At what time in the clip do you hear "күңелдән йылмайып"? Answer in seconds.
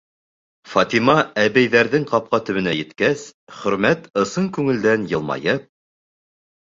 4.57-5.73